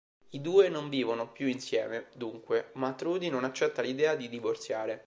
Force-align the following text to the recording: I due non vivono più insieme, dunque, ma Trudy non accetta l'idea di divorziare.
I 0.31 0.41
due 0.41 0.67
non 0.67 0.89
vivono 0.89 1.31
più 1.31 1.45
insieme, 1.45 2.07
dunque, 2.15 2.71
ma 2.73 2.91
Trudy 2.93 3.29
non 3.29 3.43
accetta 3.43 3.83
l'idea 3.83 4.15
di 4.15 4.29
divorziare. 4.29 4.99